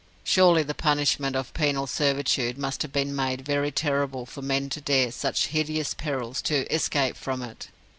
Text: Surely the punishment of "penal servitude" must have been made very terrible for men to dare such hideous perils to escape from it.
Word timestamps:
Surely 0.23 0.63
the 0.63 0.73
punishment 0.73 1.35
of 1.35 1.53
"penal 1.53 1.85
servitude" 1.85 2.57
must 2.57 2.81
have 2.81 2.91
been 2.91 3.15
made 3.15 3.45
very 3.45 3.69
terrible 3.71 4.25
for 4.25 4.41
men 4.41 4.67
to 4.67 4.81
dare 4.81 5.11
such 5.11 5.49
hideous 5.53 5.93
perils 5.93 6.41
to 6.41 6.65
escape 6.73 7.15
from 7.15 7.43
it. 7.43 7.67